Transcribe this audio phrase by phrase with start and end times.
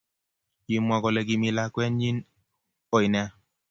[0.65, 2.17] kimwa kole kimii lakwenyin
[2.95, 3.31] ooi neya